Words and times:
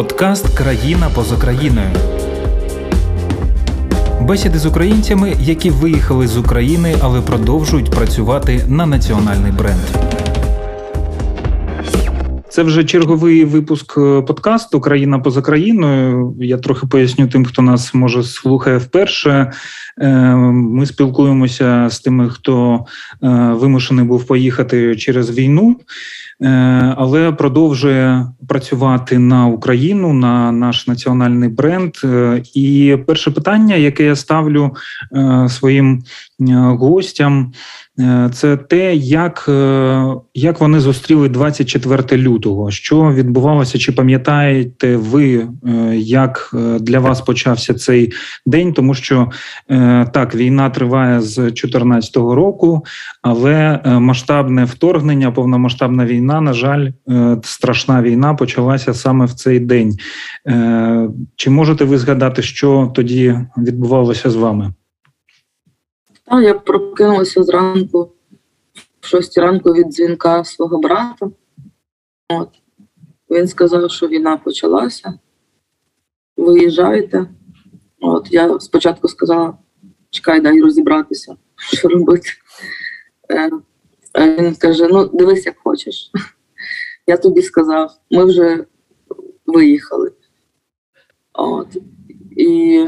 Подкаст 0.00 0.58
Країна 0.58 1.10
поза 1.14 1.36
країною. 1.36 1.88
Бесіди 4.20 4.58
з 4.58 4.66
українцями, 4.66 5.32
які 5.40 5.70
виїхали 5.70 6.26
з 6.26 6.36
України, 6.36 6.96
але 7.02 7.20
продовжують 7.20 7.90
працювати 7.90 8.64
на 8.68 8.86
національний 8.86 9.52
бренд. 9.52 9.80
Це 12.48 12.62
вже 12.62 12.84
черговий 12.84 13.44
випуск 13.44 13.98
е, 13.98 14.22
подкасту 14.22 14.80
Країна 14.80 15.18
поза 15.18 15.42
країною. 15.42 16.34
Я 16.38 16.58
трохи 16.58 16.86
поясню 16.86 17.28
тим, 17.28 17.44
хто 17.44 17.62
нас 17.62 17.94
може 17.94 18.22
слухає 18.22 18.78
вперше. 18.78 19.52
Е, 20.00 20.34
ми 20.34 20.86
спілкуємося 20.86 21.88
з 21.90 22.00
тими, 22.00 22.28
хто 22.30 22.84
е, 23.22 23.28
вимушений 23.52 24.04
був 24.04 24.24
поїхати 24.24 24.96
через 24.96 25.38
війну. 25.38 25.76
Але 26.96 27.32
продовжує 27.32 28.26
працювати 28.48 29.18
на 29.18 29.46
Україну 29.46 30.12
на 30.12 30.52
наш 30.52 30.86
національний 30.86 31.48
бренд. 31.48 31.92
І 32.54 32.96
перше 33.06 33.30
питання, 33.30 33.74
яке 33.74 34.04
я 34.04 34.16
ставлю 34.16 34.74
своїм 35.48 36.02
гостям, 36.78 37.52
Е, 38.00 38.30
це 38.34 38.56
те, 38.56 38.94
як 38.94 39.44
е, 39.48 40.04
як 40.34 40.60
вони 40.60 40.80
зустріли 40.80 41.28
24 41.28 42.22
лютого. 42.22 42.70
Що 42.70 43.12
відбувалося? 43.12 43.78
Чи 43.78 43.92
пам'ятаєте 43.92 44.96
ви, 44.96 45.48
е, 45.66 45.96
як 45.96 46.50
для 46.80 46.98
вас 46.98 47.20
почався 47.20 47.74
цей 47.74 48.12
день? 48.46 48.72
Тому 48.72 48.94
що 48.94 49.30
так, 50.12 50.34
війна 50.34 50.70
триває 50.70 51.20
з 51.20 51.36
2014 51.36 52.16
року, 52.16 52.84
але 53.22 53.80
масштабне 53.84 54.64
вторгнення, 54.64 55.30
повномасштабна 55.30 56.06
війна, 56.06 56.40
на 56.40 56.52
жаль, 56.52 56.90
страшна 57.42 58.02
війна 58.02 58.34
почалася 58.34 58.94
саме 58.94 59.24
в 59.24 59.32
цей 59.32 59.60
день. 59.60 59.96
Чи 61.36 61.50
можете 61.50 61.84
ви 61.84 61.98
згадати, 61.98 62.42
що 62.42 62.92
тоді 62.94 63.38
відбувалося 63.56 64.30
з 64.30 64.36
вами? 64.36 64.74
Я 66.42 66.54
прокинулася 66.54 67.42
зранку, 67.42 68.12
в 69.00 69.06
шостій 69.06 69.40
ранку 69.40 69.72
від 69.72 69.86
дзвінка 69.86 70.44
свого 70.44 70.78
брата. 70.78 71.30
От. 72.28 72.48
Він 73.30 73.48
сказав, 73.48 73.90
що 73.90 74.08
війна 74.08 74.36
почалася. 74.36 75.18
Виїжджайте. 76.36 77.26
От 78.00 78.28
я 78.30 78.60
спочатку 78.60 79.08
сказала, 79.08 79.54
чекай, 80.10 80.40
дай 80.40 80.60
розібратися, 80.60 81.36
що 81.56 81.88
робити. 81.88 82.28
Е, 83.32 83.50
а 84.12 84.26
Він 84.26 84.54
каже: 84.54 84.88
ну, 84.90 85.04
дивись, 85.04 85.46
як 85.46 85.56
хочеш. 85.64 86.10
Я 87.06 87.16
тобі 87.16 87.42
сказав, 87.42 87.92
ми 88.10 88.24
вже 88.24 88.64
виїхали. 89.46 90.12
От. 91.32 91.76
І 92.36 92.86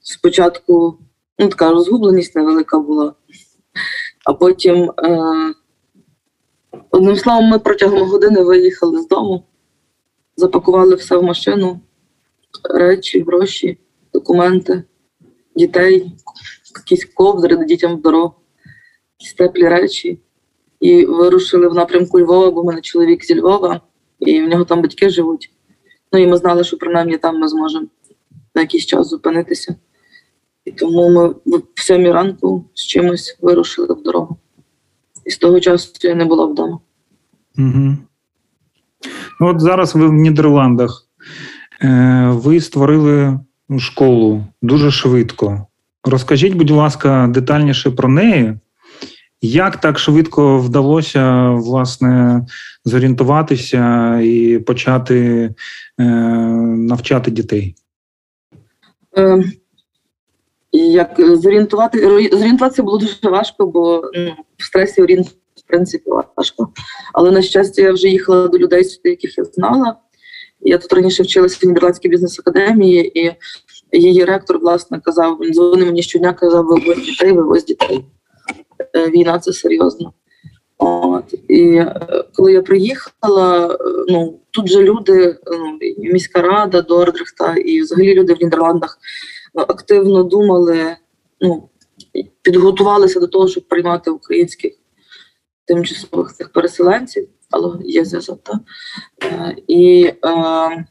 спочатку 0.00 0.98
ну, 1.38 1.48
така 1.48 1.70
розгубленість 1.70 2.36
невелика 2.36 2.78
була. 2.78 3.14
А 4.24 4.32
потім, 4.32 4.90
е, 4.98 5.18
одним 6.90 7.16
словом, 7.16 7.44
ми 7.44 7.58
протягом 7.58 8.08
години 8.08 8.42
виїхали 8.42 9.02
з 9.02 9.08
дому, 9.08 9.44
запакували 10.36 10.94
все 10.94 11.16
в 11.16 11.22
машину, 11.22 11.80
речі, 12.70 13.22
гроші, 13.22 13.78
документи, 14.12 14.84
дітей, 15.56 16.12
якісь 16.76 17.04
ковдри 17.04 17.64
дітям 17.64 17.96
в 17.96 18.02
дорогу, 18.02 18.34
якісь 19.18 19.34
теплі 19.34 19.68
речі. 19.68 20.18
І 20.80 21.06
вирушили 21.06 21.68
в 21.68 21.74
напрямку 21.74 22.20
Львова, 22.20 22.50
бо 22.50 22.62
в 22.62 22.64
мене 22.64 22.80
чоловік 22.80 23.24
зі 23.24 23.40
Львова, 23.40 23.80
і 24.20 24.42
в 24.42 24.48
нього 24.48 24.64
там 24.64 24.82
батьки 24.82 25.10
живуть. 25.10 25.50
Ну 26.12 26.18
і 26.18 26.26
ми 26.26 26.36
знали, 26.36 26.64
що 26.64 26.78
принаймні 26.78 27.18
там 27.18 27.38
ми 27.38 27.48
зможемо 27.48 27.86
на 28.54 28.60
якийсь 28.60 28.86
час 28.86 29.08
зупинитися. 29.08 29.76
І 30.64 30.72
тому 30.72 31.10
ми 31.10 31.28
в 31.74 31.82
сьомій 31.82 32.12
ранку 32.12 32.64
з 32.74 32.86
чимось 32.86 33.38
вирушили 33.40 33.94
в 33.94 34.02
дорогу. 34.02 34.36
І 35.24 35.30
з 35.30 35.38
того 35.38 35.60
часу 35.60 35.92
я 36.02 36.14
не 36.14 36.24
була 36.24 36.46
вдома. 36.46 36.78
Угу. 37.58 37.96
От 39.40 39.60
зараз 39.60 39.94
ви 39.94 40.06
в 40.06 40.12
Нідерландах. 40.12 41.08
Е, 41.82 42.30
ви 42.34 42.60
створили 42.60 43.40
школу 43.80 44.44
дуже 44.62 44.90
швидко. 44.90 45.66
Розкажіть, 46.04 46.54
будь 46.54 46.70
ласка, 46.70 47.26
детальніше 47.30 47.90
про 47.90 48.08
неї. 48.08 48.54
Як 49.44 49.76
так 49.76 49.98
швидко 49.98 50.58
вдалося 50.58 51.50
власне 51.50 52.46
зорієнтуватися 52.84 54.18
і 54.22 54.58
почати 54.58 55.50
е, 55.98 56.04
навчати 56.76 57.30
дітей? 57.30 57.74
Е, 59.18 59.44
як 60.72 61.14
зорієнтувати 61.18 62.00
зорієнтуватися 62.32 62.82
було 62.82 62.98
дуже 62.98 63.16
важко, 63.22 63.66
бо 63.66 64.10
ну, 64.14 64.32
в 64.56 64.64
стресі 64.64 65.02
орієнтуватися, 65.02 65.42
в 65.56 65.68
принципі 65.68 66.10
важко. 66.36 66.68
Але 67.12 67.30
на 67.30 67.42
щастя, 67.42 67.82
я 67.82 67.92
вже 67.92 68.08
їхала 68.08 68.48
до 68.48 68.58
людей, 68.58 68.84
яких 69.04 69.38
я 69.38 69.44
знала. 69.44 69.96
Я 70.64 70.78
тут 70.78 70.92
раніше 70.92 71.22
вчилася 71.22 71.58
в 71.62 71.66
Нідерландській 71.66 72.08
бізнес-академії, 72.08 73.20
і 73.20 73.32
її 73.92 74.24
ректор, 74.24 74.58
власне, 74.58 75.00
казав: 75.00 75.38
дзвонив 75.52 75.86
мені 75.86 76.02
щодня, 76.02 76.32
казав, 76.32 76.64
вивозь 76.64 77.04
дітей, 77.04 77.32
вивозь 77.32 77.64
дітей. 77.64 78.04
Е, 78.96 79.08
війна 79.08 79.38
це 79.38 79.52
серйозно. 79.52 80.12
От. 80.78 81.34
І 81.48 81.74
е, 81.74 82.24
коли 82.34 82.52
я 82.52 82.62
приїхала, 82.62 83.66
е, 83.66 83.78
ну 84.08 84.38
тут 84.50 84.68
же 84.68 84.82
люди, 84.82 85.38
ну, 85.46 85.78
міська 85.98 86.42
рада 86.42 86.82
Дордрихта, 86.82 87.54
і 87.54 87.80
взагалі 87.80 88.14
люди 88.14 88.34
в 88.34 88.42
Нідерландах 88.42 88.98
активно 89.54 90.22
думали, 90.22 90.96
ну, 91.40 91.68
підготувалися 92.42 93.20
до 93.20 93.26
того, 93.26 93.48
щоб 93.48 93.68
приймати 93.68 94.10
українських 94.10 94.72
тимчасових 95.64 96.32
цих 96.32 96.52
переселенців, 96.52 97.28
але 97.52 97.78
і 99.68 100.04
е, 100.04 100.86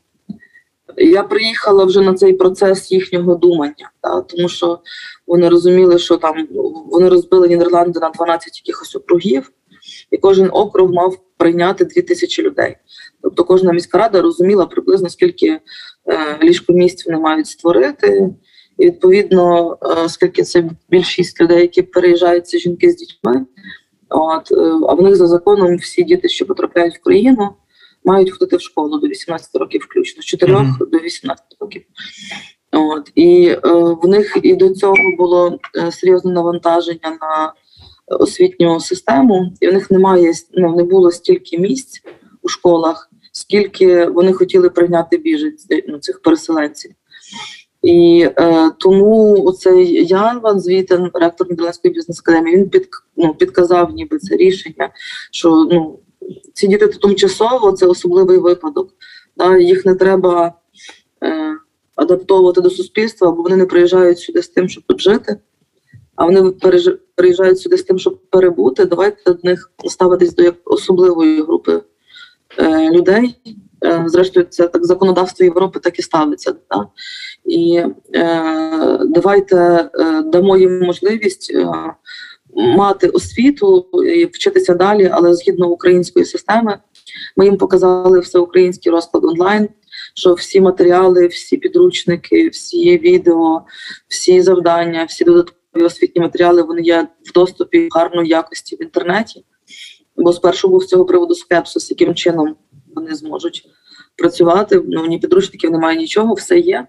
я 0.97 1.23
приїхала 1.23 1.85
вже 1.85 2.01
на 2.01 2.13
цей 2.13 2.33
процес 2.33 2.91
їхнього 2.91 3.35
думання, 3.35 3.91
так? 4.01 4.27
тому 4.27 4.49
що 4.49 4.79
вони 5.27 5.49
розуміли, 5.49 5.99
що 5.99 6.17
там 6.17 6.47
вони 6.91 7.09
розбили 7.09 7.47
Нідерланди 7.47 7.99
на 7.99 8.09
12 8.09 8.61
якихось 8.65 8.95
округів, 8.95 9.51
і 10.11 10.17
кожен 10.17 10.49
округ 10.53 10.91
мав 10.93 11.17
прийняти 11.37 11.85
2000 11.85 12.43
людей. 12.43 12.75
Тобто 13.21 13.43
кожна 13.43 13.73
міська 13.73 13.97
рада 13.97 14.21
розуміла 14.21 14.65
приблизно 14.65 15.09
скільки 15.09 15.47
е, 15.47 15.59
ліжкомісць 16.43 17.05
вони 17.05 17.17
мають 17.17 17.47
створити, 17.47 18.29
і 18.77 18.85
відповідно, 18.85 19.77
е, 19.81 19.87
оскільки 20.05 20.43
це 20.43 20.69
більшість 20.89 21.41
людей, 21.41 21.61
які 21.61 21.81
переїжджають, 21.81 22.47
це 22.47 22.57
жінки 22.57 22.91
з 22.91 22.95
дітьми. 22.95 23.45
От, 24.11 24.51
е, 24.51 24.79
А 24.87 24.93
в 24.93 25.01
них 25.01 25.15
за 25.15 25.27
законом 25.27 25.77
всі 25.77 26.03
діти, 26.03 26.29
що 26.29 26.45
потрапляють 26.45 26.95
в 26.95 27.03
країну, 27.03 27.49
мають 28.05 28.31
ходити 28.31 28.57
в 28.57 28.61
школу 28.61 28.99
до 28.99 29.07
18 29.07 29.55
років, 29.55 29.81
включно 29.89 30.23
з 30.23 30.25
4 30.25 30.53
mm 30.53 30.57
-hmm. 30.57 30.89
до 30.89 30.97
18 30.97 31.45
років. 31.59 31.81
От, 32.71 33.11
І 33.15 33.47
е, 33.47 33.59
в 34.03 34.07
них 34.07 34.37
і 34.43 34.55
до 34.55 34.69
цього 34.69 34.95
було 35.17 35.59
е, 35.77 35.91
серйозне 35.91 36.31
навантаження 36.31 37.17
на 37.21 37.53
освітню 38.19 38.79
систему, 38.79 39.53
і 39.61 39.67
в 39.67 39.73
них 39.73 39.91
немає 39.91 40.33
ну, 40.53 40.75
не 40.75 40.83
було 40.83 41.11
стільки 41.11 41.57
місць 41.57 42.01
у 42.41 42.47
школах, 42.47 43.09
скільки 43.31 44.05
вони 44.05 44.33
хотіли 44.33 44.69
прийняти 44.69 45.17
біженців 45.17 45.83
ну, 45.87 45.99
цих 45.99 46.21
переселенців. 46.21 46.91
І 47.83 48.29
е, 48.39 48.71
тому 48.79 49.51
цей 49.51 50.07
Ян 50.07 50.39
Ван 50.39 50.59
Звітен, 50.59 51.09
ректор 51.13 51.49
Нідерландської 51.49 51.93
бізнес-академії, 51.93 52.57
він 52.57 52.69
під, 52.69 52.87
ну, 53.17 53.33
підказав 53.33 53.91
ніби 53.91 54.17
це 54.17 54.35
рішення, 54.35 54.89
що 55.31 55.67
ну, 55.71 55.99
ці 56.53 56.67
діти 56.67 56.87
тимчасово 56.87 57.71
це 57.71 57.85
особливий 57.85 58.37
випадок. 58.37 58.93
Да, 59.37 59.57
Їх 59.57 59.85
не 59.85 59.95
треба 59.95 60.53
е, 61.23 61.57
адаптовувати 61.95 62.61
до 62.61 62.69
суспільства, 62.69 63.31
бо 63.31 63.43
вони 63.43 63.55
не 63.55 63.65
приїжджають 63.65 64.19
сюди 64.19 64.41
з 64.41 64.47
тим, 64.47 64.69
щоб 64.69 64.83
тут 64.87 65.01
жити, 65.01 65.37
а 66.15 66.25
вони 66.25 66.51
приїжджають 67.15 67.59
сюди 67.59 67.77
з 67.77 67.83
тим, 67.83 67.99
щоб 67.99 68.19
перебути. 68.29 68.85
Давайте 68.85 69.33
до 69.33 69.39
них 69.43 69.71
ставитись 69.87 70.35
до 70.35 70.43
як 70.43 70.55
особливої 70.65 71.41
групи 71.43 71.81
е, 72.57 72.91
людей. 72.91 73.35
Е, 73.85 74.03
зрештою, 74.05 74.45
це 74.49 74.67
так 74.67 74.85
законодавство 74.85 75.45
Європи 75.45 75.79
так 75.79 75.99
і 75.99 76.01
ставиться. 76.01 76.53
Да? 76.71 76.87
І 77.45 77.83
е, 78.15 78.99
давайте 79.05 79.55
е, 79.55 80.21
дамо 80.21 80.57
їм 80.57 80.79
можливість 80.79 81.51
е, 81.55 81.67
мати 82.55 83.07
освіту 83.07 83.87
і 84.15 84.25
вчитися 84.25 84.73
далі, 84.73 85.09
але 85.13 85.33
згідно 85.33 85.69
української 85.69 86.25
системи, 86.25 86.77
ми 87.37 87.45
їм 87.45 87.57
показали 87.57 88.19
всеукраїнський 88.19 88.91
розклад 88.91 89.25
онлайн. 89.25 89.69
Що 90.13 90.33
всі 90.33 90.61
матеріали, 90.61 91.27
всі 91.27 91.57
підручники, 91.57 92.49
всі 92.49 92.97
відео, 92.97 93.61
всі 94.07 94.41
завдання, 94.41 95.03
всі 95.03 95.23
додаткові 95.23 95.83
освітні 95.83 96.21
матеріали 96.21 96.61
вони 96.61 96.81
є 96.81 97.07
в 97.23 97.33
доступі 97.33 97.89
гарної 97.91 98.29
якості 98.29 98.75
в 98.75 98.83
інтернеті. 98.83 99.45
Бо 100.17 100.33
спершу 100.33 100.67
був 100.67 100.83
з 100.83 100.87
цього 100.87 101.05
приводу 101.05 101.35
скепсис, 101.35 101.91
яким 101.91 102.15
чином 102.15 102.55
вони 102.95 103.15
зможуть 103.15 103.65
працювати. 104.17 104.81
Ну 104.87 105.05
ні 105.05 105.19
підручників 105.19 105.71
немає 105.71 105.97
нічого, 105.97 106.33
все 106.33 106.59
є. 106.59 106.87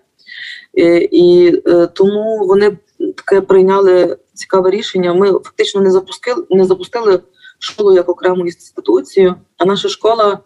І, 0.74 0.84
і 1.12 1.60
е, 1.66 1.86
тому 1.86 2.46
вони 2.46 2.78
таке 3.16 3.40
прийняли 3.40 4.16
цікаве 4.34 4.70
рішення. 4.70 5.14
Ми 5.14 5.32
фактично 5.32 5.80
не 5.80 5.90
запустили, 5.90 6.46
не 6.50 6.64
запустили 6.64 7.20
школу 7.58 7.92
як 7.92 8.08
окрему 8.08 8.44
інституцію, 8.44 9.34
а 9.58 9.64
наша 9.64 9.88
школа 9.88 10.38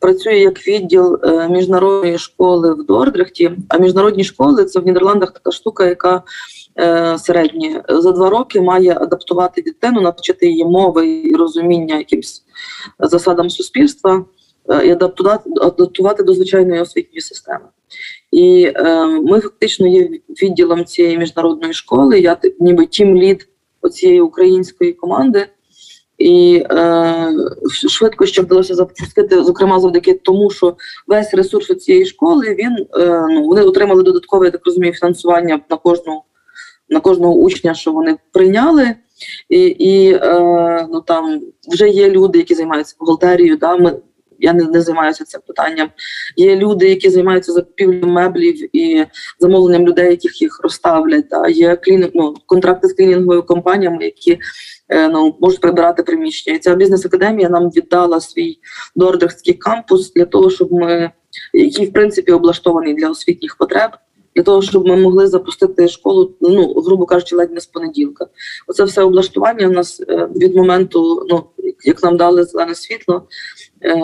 працює 0.00 0.38
як 0.38 0.68
відділ 0.68 1.20
е, 1.24 1.48
міжнародної 1.48 2.18
школи 2.18 2.74
в 2.74 2.86
Дордрехті. 2.86 3.50
А 3.68 3.78
міжнародні 3.78 4.24
школи 4.24 4.64
це 4.64 4.80
в 4.80 4.86
Нідерландах 4.86 5.32
така 5.32 5.50
штука, 5.50 5.86
яка 5.86 6.22
е, 6.80 7.18
середні 7.18 7.82
за 7.88 8.12
два 8.12 8.30
роки 8.30 8.60
має 8.60 8.96
адаптувати 9.00 9.62
дитину, 9.62 10.00
навчити 10.00 10.46
її 10.46 10.64
мови 10.64 11.22
і 11.24 11.36
розуміння 11.36 11.98
якимсь 11.98 12.42
засадам 12.98 13.50
суспільства 13.50 14.16
е, 14.16 14.39
і 14.84 14.90
адаптувати, 14.90 16.22
до 16.22 16.34
звичайної 16.34 16.80
освітньої 16.80 17.20
системи. 17.20 17.64
І 18.32 18.72
е, 18.76 19.06
ми 19.06 19.40
фактично 19.40 19.86
є 19.86 20.10
відділом 20.42 20.84
цієї 20.84 21.18
міжнародної 21.18 21.72
школи. 21.72 22.20
Я 22.20 22.36
ніби 22.60 22.86
тім 22.86 23.16
лід 23.16 23.48
цієї 23.92 24.20
української 24.20 24.92
команди. 24.92 25.46
І 26.20 26.64
е, 26.70 27.32
швидко 27.88 28.26
ще 28.26 28.42
вдалося 28.42 28.74
запустити, 28.74 29.44
зокрема, 29.44 29.80
завдяки 29.80 30.14
тому, 30.14 30.50
що 30.50 30.76
весь 31.06 31.34
ресурс 31.34 31.66
цієї 31.66 32.06
школи 32.06 32.56
він 32.58 32.86
е, 33.00 33.26
ну 33.30 33.48
вони 33.48 33.62
отримали 33.62 34.02
додаткове, 34.02 34.46
я 34.46 34.50
так 34.50 34.66
розумію, 34.66 34.92
фінансування 34.92 35.60
на 35.70 35.76
кожну 35.76 36.22
на 36.88 37.00
кожного 37.00 37.34
учня, 37.34 37.74
що 37.74 37.92
вони 37.92 38.16
прийняли, 38.32 38.94
і 39.48 39.60
і 39.66 40.12
е, 40.12 40.86
ну 40.90 41.00
там 41.00 41.40
вже 41.68 41.88
є 41.88 42.10
люди, 42.10 42.38
які 42.38 42.54
займаються 42.54 42.96
бухгалтерією. 43.00 43.56
Да, 43.56 43.76
ми 43.76 43.96
я 44.40 44.52
не, 44.52 44.64
не 44.64 44.80
займаюся 44.80 45.24
цим 45.24 45.40
питанням. 45.46 45.90
Є 46.36 46.56
люди, 46.56 46.88
які 46.88 47.10
займаються 47.10 47.52
закупівлею 47.52 48.06
меблів 48.06 48.76
і 48.76 49.06
замовленням 49.38 49.86
людей, 49.86 50.10
яких 50.10 50.42
їх 50.42 50.60
розставлять. 50.62 51.26
Да. 51.30 51.48
Є 51.48 51.76
клінінг, 51.76 52.10
ну, 52.14 52.34
контракти 52.46 52.88
з 52.88 52.92
клінінговими 52.92 53.42
компаніями, 53.42 54.04
які 54.04 54.38
е, 54.88 55.08
ну, 55.08 55.36
можуть 55.40 55.60
прибирати 55.60 56.02
приміщення. 56.02 56.56
І 56.56 56.60
ця 56.60 56.74
бізнес-академія 56.74 57.48
нам 57.48 57.68
віддала 57.68 58.20
свій 58.20 58.58
Дордерський 58.96 59.54
кампус 59.54 60.12
для 60.12 60.24
того, 60.24 60.50
щоб 60.50 60.72
ми, 60.72 61.10
який 61.52 61.86
в 61.86 61.92
принципі 61.92 62.32
облаштований 62.32 62.94
для 62.94 63.10
освітніх 63.10 63.56
потреб 63.56 63.90
для 64.34 64.42
того, 64.42 64.62
щоб 64.62 64.86
ми 64.86 64.96
могли 64.96 65.26
запустити 65.26 65.88
школу, 65.88 66.34
ну 66.40 66.72
грубо 66.72 67.06
кажучи, 67.06 67.36
ледь 67.36 67.52
не 67.52 67.60
з 67.60 67.66
понеділка. 67.66 68.26
Оце 68.66 68.84
все 68.84 69.02
облаштування 69.02 69.68
у 69.68 69.70
нас 69.70 70.02
е, 70.08 70.28
від 70.36 70.56
моменту, 70.56 71.26
ну 71.28 71.44
як 71.84 72.02
нам 72.02 72.16
дали 72.16 72.44
зелене 72.44 72.74
світло, 72.74 73.28
е, 73.84 74.02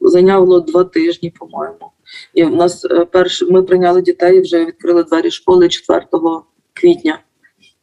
зайняло 0.00 0.60
два 0.60 0.84
тижні, 0.84 1.34
по-моєму. 1.38 1.90
І 2.34 2.44
в 2.44 2.56
нас 2.56 2.84
е, 2.84 3.04
перш 3.04 3.42
ми 3.42 3.62
прийняли 3.62 4.02
дітей, 4.02 4.40
вже 4.40 4.64
відкрили 4.64 5.02
двері 5.02 5.30
школи 5.30 5.68
4 5.68 6.06
квітня. 6.72 7.18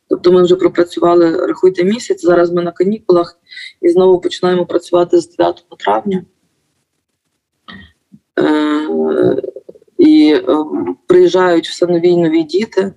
Тобто 0.09 0.31
ми 0.31 0.43
вже 0.43 0.55
пропрацювали, 0.55 1.45
рахуйте 1.45 1.83
місяць. 1.83 2.21
Зараз 2.21 2.51
ми 2.51 2.61
на 2.61 2.71
канікулах 2.71 3.37
і 3.81 3.89
знову 3.89 4.21
починаємо 4.21 4.65
працювати 4.65 5.17
з 5.17 5.35
9 5.35 5.65
травня 5.77 6.23
і 10.01 10.33
е, 10.33 10.41
приїжджають 11.07 11.67
все 11.67 11.87
нові 11.87 12.09
й 12.09 12.17
нові 12.17 12.43
діти. 12.43 12.93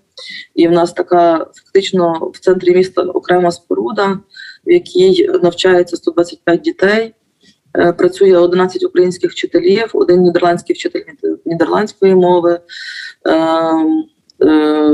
І 0.55 0.69
в 0.69 0.73
нас 0.73 0.93
така 0.93 1.47
фактично 1.55 2.31
в 2.35 2.39
центрі 2.39 2.75
міста 2.75 3.03
окрема 3.03 3.51
споруда, 3.51 4.21
в 4.67 4.71
якій 4.71 5.31
навчається 5.43 5.97
125 5.97 6.61
дітей. 6.61 7.15
Е, 7.79 7.93
працює 7.93 8.37
11 8.37 8.85
українських 8.85 9.31
вчителів, 9.31 9.91
один 9.95 10.23
нідерландський 10.23 10.75
вчитель 10.75 11.01
нідерландської 11.45 12.15
мови. 12.15 12.61
Е, 13.27 13.35
е, 14.47 14.91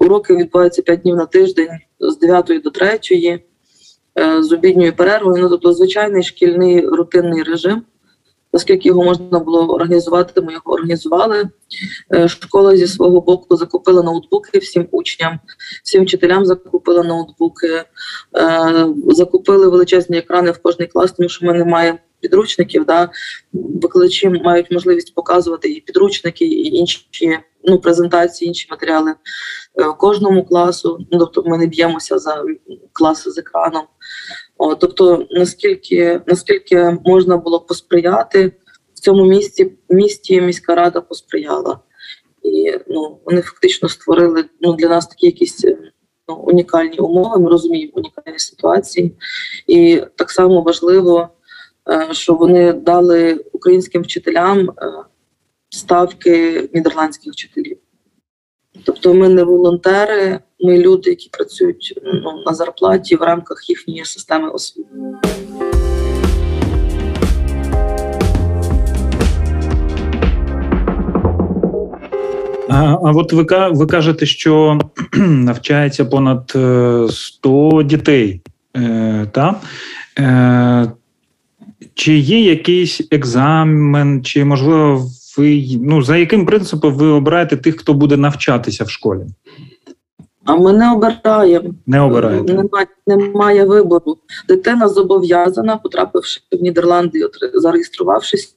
уроки 0.00 0.36
відбуваються 0.36 0.82
5 0.82 1.00
днів 1.00 1.16
на 1.16 1.26
тиждень 1.26 1.78
з 2.00 2.18
9 2.18 2.60
до 2.64 2.70
3, 2.70 3.42
е, 4.18 4.42
з 4.42 4.52
обідньою 4.52 4.96
перервою. 4.96 5.42
Ну 5.42 5.48
тобто 5.48 5.72
звичайний 5.72 6.22
шкільний 6.22 6.86
рутинний 6.86 7.42
режим. 7.42 7.82
Наскільки 8.54 8.88
його 8.88 9.04
можна 9.04 9.38
було 9.38 9.74
організувати, 9.74 10.40
ми 10.40 10.52
його 10.52 10.72
організували. 10.72 11.48
Е, 12.14 12.28
школа 12.28 12.76
зі 12.76 12.86
свого 12.86 13.20
боку 13.20 13.56
закупила 13.56 14.02
ноутбуки 14.02 14.58
всім 14.58 14.88
учням, 14.90 15.40
всім 15.84 16.04
вчителям 16.04 16.46
закупила 16.46 17.02
ноутбуки, 17.02 17.84
е, 18.36 18.86
закупили 19.08 19.68
величезні 19.68 20.18
екрани 20.18 20.50
в 20.50 20.62
кожний 20.62 20.88
клас, 20.88 21.12
тому 21.12 21.28
що 21.28 21.46
ми 21.46 21.52
не 21.52 21.64
маємо 21.64 21.98
підручників. 22.20 22.84
Да? 22.84 23.10
Викладачі 23.52 24.28
мають 24.28 24.70
можливість 24.70 25.14
показувати 25.14 25.68
і 25.72 25.80
підручники, 25.80 26.44
і 26.44 26.76
інші 26.76 27.38
ну, 27.64 27.78
презентації, 27.78 28.48
інші 28.48 28.68
матеріали 28.70 29.10
е, 29.10 29.14
кожному 29.98 30.44
класу. 30.44 30.98
Ну, 31.12 31.18
тобто 31.18 31.42
ми 31.46 31.58
не 31.58 31.66
б'ємося 31.66 32.18
за 32.18 32.44
класи 32.92 33.30
з 33.30 33.38
екраном. 33.38 33.82
О, 34.58 34.74
тобто, 34.74 35.26
наскільки 35.30 36.20
наскільки 36.26 36.98
можна 37.04 37.36
було 37.36 37.60
посприяти 37.60 38.52
в 38.94 39.00
цьому 39.00 39.26
місті, 39.26 39.72
місті 39.88 40.40
міська 40.40 40.74
рада 40.74 41.00
посприяла, 41.00 41.78
і 42.42 42.74
ну 42.88 43.18
вони 43.24 43.42
фактично 43.42 43.88
створили 43.88 44.44
ну 44.60 44.74
для 44.74 44.88
нас 44.88 45.06
такі 45.06 45.26
якісь 45.26 45.64
ну, 46.28 46.34
унікальні 46.34 46.98
умови. 46.98 47.38
Ми 47.38 47.50
розуміємо 47.50 47.92
унікальні 47.94 48.38
ситуації, 48.38 49.16
і 49.66 50.02
так 50.16 50.30
само 50.30 50.62
важливо, 50.62 51.28
е, 51.90 52.08
що 52.12 52.34
вони 52.34 52.72
дали 52.72 53.34
українським 53.52 54.02
вчителям 54.02 54.70
е, 54.70 54.92
ставки 55.68 56.68
нідерландських 56.72 57.32
вчителів. 57.32 57.78
Тобто, 58.84 59.14
ми 59.14 59.28
не 59.28 59.44
волонтери, 59.44 60.40
ми 60.64 60.78
люди, 60.78 61.10
які 61.10 61.28
працюють 61.32 62.00
ну, 62.04 62.42
на 62.46 62.54
зарплаті 62.54 63.16
в 63.16 63.22
рамках 63.22 63.70
їхньої 63.70 64.04
системи 64.04 64.50
освіти. 64.50 64.88
А 72.68 72.98
а 73.04 73.12
от 73.12 73.32
ви 73.32 73.46
ви 73.72 73.86
кажете, 73.86 74.26
що 74.26 74.78
навчається 75.18 76.04
понад 76.04 76.50
100 77.10 77.80
е, 77.80 77.84
дітей, 77.84 78.40
е, 78.76 79.26
та? 79.32 79.60
Е, 80.18 80.92
чи 81.94 82.18
є 82.18 82.40
якийсь 82.40 83.00
екзамен, 83.10 84.24
чи 84.24 84.44
можливо 84.44 85.06
ви 85.38 85.64
ну 85.82 86.02
за 86.02 86.16
яким 86.16 86.46
принципом 86.46 86.94
ви 86.94 87.06
обираєте 87.06 87.56
тих, 87.56 87.76
хто 87.76 87.94
буде 87.94 88.16
навчатися 88.16 88.84
в 88.84 88.90
школі? 88.90 89.20
А 90.44 90.56
ми 90.56 90.72
не 90.72 90.92
обираємо. 90.92 91.74
Не 91.86 92.00
обираєте. 92.00 92.52
Немає, 92.52 92.86
немає 93.06 93.64
вибору. 93.64 94.18
Дитина 94.48 94.88
зобов'язана, 94.88 95.76
потрапивши 95.76 96.40
в 96.52 96.62
Нідерланди, 96.62 97.28
зареєструвавшись, 97.54 98.54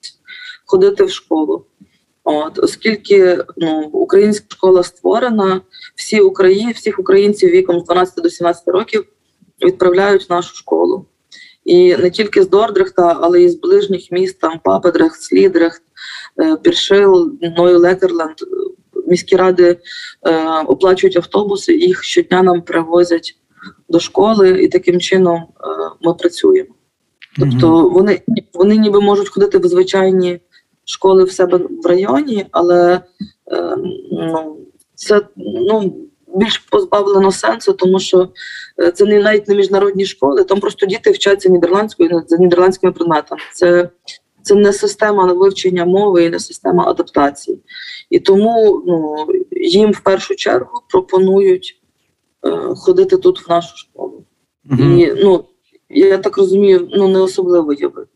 ходити 0.65 1.03
в 1.03 1.11
школу. 1.11 1.65
От, 2.23 2.59
Оскільки 2.59 3.43
ну, 3.57 3.79
українська 3.93 4.45
школа 4.49 4.83
створена, 4.83 5.61
всі 5.95 6.21
Україні, 6.21 6.71
всіх 6.71 6.99
українців 6.99 7.49
віком 7.49 7.79
з 7.79 7.83
12 7.83 8.23
до 8.23 8.29
17 8.29 8.67
років 8.67 9.05
відправляють 9.65 10.29
в 10.29 10.33
нашу 10.33 10.55
школу. 10.55 11.05
І 11.65 11.95
не 11.95 12.09
тільки 12.09 12.43
з 12.43 12.49
Дордрехта, 12.49 13.17
але 13.21 13.41
й 13.41 13.49
з 13.49 13.55
ближніх 13.55 14.11
міст, 14.11 14.39
там 14.39 14.59
Папендрехт, 14.63 15.21
Слідрехт, 15.21 15.81
Піршил, 16.61 17.33
Нью-Леккерланд. 17.57 18.35
Міські 19.07 19.35
ради 19.35 19.77
е, 20.27 20.61
оплачують 20.67 21.17
автобуси, 21.17 21.73
їх 21.73 22.03
щодня 22.03 22.43
нам 22.43 22.61
привозять 22.61 23.35
до 23.89 23.99
школи, 23.99 24.63
і 24.63 24.67
таким 24.67 24.99
чином 24.99 25.35
е, 25.35 25.45
ми 26.01 26.13
працюємо. 26.13 26.69
Тобто 27.39 27.89
вони 27.89 28.21
вони 28.53 28.77
ніби 28.77 29.01
можуть 29.01 29.29
ходити 29.29 29.57
в 29.57 29.67
звичайні 29.67 30.39
школи 30.85 31.23
в 31.23 31.31
себе 31.31 31.57
в 31.83 31.85
районі, 31.85 32.45
але 32.51 33.01
е, 33.51 33.77
ну, 34.11 34.57
це 34.95 35.21
ну, 35.37 35.95
більш 36.35 36.57
позбавлено 36.57 37.31
сенсу, 37.31 37.73
тому 37.73 37.99
що 37.99 38.29
е, 38.81 38.91
це 38.91 39.05
не 39.05 39.19
навіть 39.19 39.47
не 39.47 39.55
міжнародні 39.55 40.05
школи, 40.05 40.43
там 40.43 40.59
просто 40.59 40.85
діти 40.85 41.11
вчаться 41.11 41.49
нідерландською 41.49 42.23
за 42.27 42.37
нідерландськими 42.37 42.93
предметами. 42.93 43.41
Це 43.53 43.89
це 44.47 44.55
не 44.55 44.73
система 44.73 45.33
вивчення 45.33 45.85
мови 45.85 46.25
і 46.25 46.29
не 46.29 46.39
система 46.39 46.87
адаптації. 46.87 47.59
І 48.09 48.19
тому 48.19 48.83
ну, 48.87 49.27
їм 49.51 49.91
в 49.91 49.99
першу 49.99 50.35
чергу 50.35 50.81
пропонують 50.89 51.81
е, 52.45 52.49
ходити 52.75 53.17
тут 53.17 53.47
в 53.47 53.51
нашу 53.51 53.77
школу. 53.77 54.23
Mm-hmm. 54.69 54.97
І 54.97 55.23
ну, 55.23 55.45
я 55.89 56.17
так 56.17 56.37
розумію, 56.37 56.89
ну 56.91 57.07
не 57.07 57.19
особливо 57.19 57.73
є 57.73 57.87
вибір. 57.87 58.07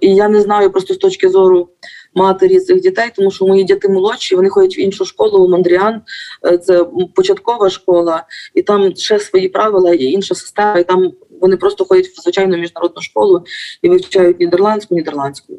І 0.00 0.14
я 0.14 0.28
не 0.28 0.40
знаю 0.40 0.70
просто 0.70 0.94
з 0.94 0.96
точки 0.96 1.28
зору 1.28 1.68
матері 2.14 2.60
цих 2.60 2.80
дітей, 2.80 3.10
тому 3.16 3.30
що 3.30 3.46
мої 3.46 3.64
діти 3.64 3.88
молодші, 3.88 4.36
вони 4.36 4.48
ходять 4.48 4.78
в 4.78 4.80
іншу 4.80 5.04
школу 5.04 5.44
у 5.44 5.48
Мандріан, 5.48 6.02
е, 6.46 6.58
це 6.58 6.84
початкова 7.14 7.70
школа, 7.70 8.24
і 8.54 8.62
там 8.62 8.96
ще 8.96 9.18
свої 9.18 9.48
правила, 9.48 9.94
і 9.94 10.04
інша 10.04 10.34
система. 10.34 10.78
І 10.78 10.84
там 10.84 11.12
вони 11.40 11.56
просто 11.56 11.84
ходять 11.84 12.06
в 12.06 12.22
звичайну 12.22 12.56
міжнародну 12.56 13.02
школу 13.02 13.44
і 13.82 13.88
вивчають 13.88 14.40
нідерландську, 14.40 14.94
нідерландську. 14.94 15.52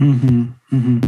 Угу, 0.00 0.46
угу. 0.72 1.00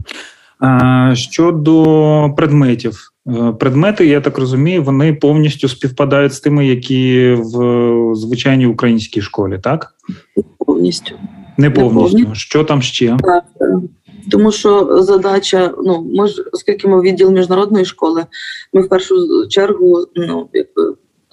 Щодо 1.15 2.31
предметів, 2.37 3.13
е, 3.27 3.53
предмети, 3.53 4.07
я 4.07 4.21
так 4.21 4.39
розумію, 4.39 4.83
вони 4.83 5.15
повністю 5.15 5.69
співпадають 5.69 6.35
з 6.35 6.41
тими, 6.41 6.67
які 6.67 7.33
в 7.39 8.15
звичайній 8.15 8.67
українській 8.67 9.21
школі, 9.21 9.59
так? 9.63 9.95
Повністю. 10.59 11.15
Не 11.57 11.71
повністю. 11.71 12.19
Не 12.19 12.35
Що 12.35 12.65
там 12.65 12.83
ще? 12.83 13.17
Так. 13.23 13.45
Тому 14.31 14.53
що 14.53 15.03
задача, 15.03 15.75
ну 15.85 16.11
ми 16.15 16.29
ж, 16.29 16.45
оскільки 16.53 16.89
ми 16.89 17.01
відділ 17.01 17.31
міжнародної 17.31 17.85
школи, 17.85 18.27
ми 18.73 18.83
в 18.83 18.89
першу 18.89 19.15
чергу 19.49 20.07
ну, 20.17 20.49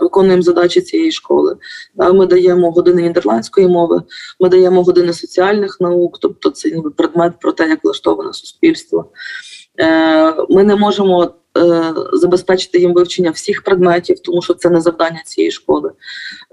виконуємо 0.01 0.41
задачі 0.41 0.81
цієї 0.81 1.11
школи. 1.11 1.57
Ми 2.13 2.25
даємо 2.25 2.71
години 2.71 3.01
нідерландської 3.01 3.67
мови, 3.67 4.01
ми 4.39 4.49
даємо 4.49 4.83
години 4.83 5.13
соціальних 5.13 5.77
наук, 5.79 6.17
тобто 6.21 6.49
це 6.49 6.71
ніби 6.71 6.91
предмет 6.91 7.33
про 7.41 7.51
те, 7.51 7.69
як 7.69 7.83
влаштоване 7.83 8.33
суспільство. 8.33 9.11
Е, 9.79 10.45
ми 10.49 10.63
не 10.63 10.75
можемо 10.75 11.23
е, 11.57 11.93
забезпечити 12.13 12.79
їм 12.79 12.93
вивчення 12.93 13.31
всіх 13.31 13.63
предметів, 13.63 14.19
тому 14.19 14.41
що 14.41 14.53
це 14.53 14.69
не 14.69 14.81
завдання 14.81 15.21
цієї 15.25 15.51
школи. 15.51 15.91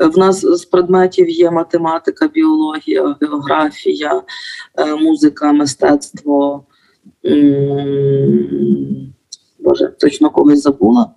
Е, 0.03 0.07
в 0.07 0.19
нас 0.19 0.41
з 0.41 0.65
предметів 0.65 1.29
є 1.29 1.51
математика, 1.51 2.29
біологія, 2.29 3.17
географія, 3.21 4.23
музика, 5.01 5.53
мистецтво. 5.53 6.65
Боже, 9.59 9.93
точно 9.99 10.31
когось 10.31 10.63
забула 10.63 11.16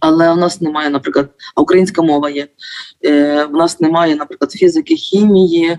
але 0.00 0.32
у 0.32 0.36
нас 0.36 0.60
немає, 0.60 0.90
наприклад, 0.90 1.30
українська 1.56 2.02
мова 2.02 2.30
є. 2.30 2.48
Е, 3.04 3.44
У 3.44 3.56
нас 3.56 3.80
немає, 3.80 4.16
наприклад, 4.16 4.52
фізики, 4.52 4.96
хімії, 4.96 5.78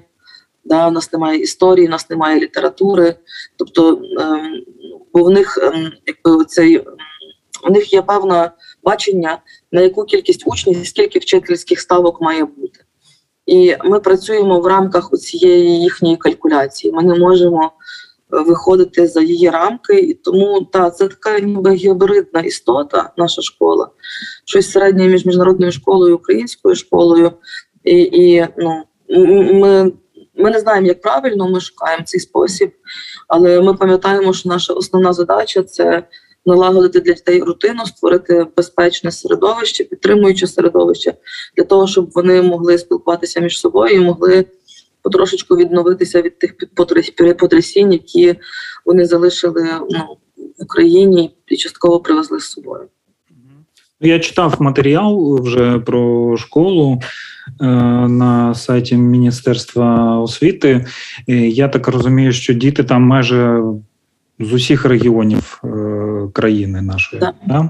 да, 0.65 0.87
у 0.87 0.91
нас 0.91 1.13
немає 1.13 1.39
історії, 1.39 1.87
у 1.87 1.89
нас 1.89 2.09
немає 2.09 2.39
літератури. 2.39 3.15
Тобто, 3.57 4.01
е, 4.19 4.41
бо 5.13 5.23
в 5.23 5.29
них 5.29 5.59
е, 5.61 5.91
якби 6.05 6.45
цей. 6.45 6.83
У 7.67 7.71
них 7.71 7.93
є 7.93 8.01
певне 8.01 8.51
бачення, 8.83 9.37
на 9.71 9.81
яку 9.81 10.03
кількість 10.03 10.43
учнів, 10.47 10.87
скільки 10.87 11.19
вчительських 11.19 11.79
ставок 11.79 12.21
має 12.21 12.45
бути. 12.45 12.79
І 13.45 13.75
ми 13.85 13.99
працюємо 13.99 14.59
в 14.59 14.67
рамках 14.67 15.11
цієї 15.11 15.81
їхньої 15.81 16.17
калькуляції. 16.17 16.93
Ми 16.93 17.03
не 17.03 17.15
можемо 17.15 17.71
виходити 18.29 19.07
за 19.07 19.21
її 19.21 19.49
рамки, 19.49 19.99
і 19.99 20.13
тому 20.13 20.67
та 20.71 20.89
це 20.89 21.07
така 21.07 21.39
ніби 21.39 21.73
гібридна 21.73 22.39
істота, 22.39 23.13
наша 23.17 23.41
школа, 23.41 23.89
щось 24.45 24.71
середнє 24.71 25.07
між 25.07 25.25
міжнародною 25.25 25.71
школою, 25.71 26.15
українською 26.15 26.75
школою, 26.75 27.31
і 27.83 27.95
і 28.01 28.47
ну 28.57 28.83
ми. 29.53 29.91
Ми 30.41 30.49
не 30.49 30.59
знаємо, 30.59 30.87
як 30.87 31.01
правильно 31.01 31.49
ми 31.49 31.59
шукаємо 31.59 32.03
цей 32.05 32.19
спосіб, 32.19 32.71
але 33.27 33.61
ми 33.61 33.73
пам'ятаємо, 33.73 34.33
що 34.33 34.49
наша 34.49 34.73
основна 34.73 35.13
задача 35.13 35.63
це 35.63 36.03
налагодити 36.45 36.99
для 36.99 37.13
дітей 37.13 37.41
рутину, 37.41 37.85
створити 37.85 38.47
безпечне 38.57 39.11
середовище, 39.11 39.83
підтримуюче 39.83 40.47
середовище 40.47 41.13
для 41.57 41.63
того, 41.63 41.87
щоб 41.87 42.11
вони 42.11 42.41
могли 42.41 42.77
спілкуватися 42.77 43.39
між 43.39 43.59
собою 43.59 43.95
і 43.95 43.99
могли 43.99 44.45
потрошечку 45.01 45.55
відновитися 45.55 46.21
від 46.21 46.39
тих 46.39 46.55
потрясінь, 47.37 47.93
які 47.93 48.35
вони 48.85 49.05
залишили 49.05 49.67
ну, 49.91 50.17
в 50.37 50.63
Україні 50.63 51.35
і 51.47 51.57
частково 51.57 51.99
привезли 51.99 52.39
з 52.39 52.45
собою. 52.45 52.87
Я 54.01 54.19
читав 54.19 54.55
матеріал 54.59 55.39
вже 55.41 55.79
про 55.79 56.37
школу 56.37 57.01
е, 57.61 57.65
на 58.07 58.55
сайті 58.55 58.97
Міністерства 58.97 60.19
освіти. 60.19 60.85
Я 61.27 61.67
так 61.67 61.87
розумію, 61.87 62.31
що 62.31 62.53
діти 62.53 62.83
там 62.83 63.01
майже 63.01 63.61
з 64.39 64.53
усіх 64.53 64.85
регіонів 64.85 65.61
е, 65.63 65.67
країни 66.33 66.81
нашої. 66.81 67.19
Да. 67.19 67.33
Да? 67.47 67.69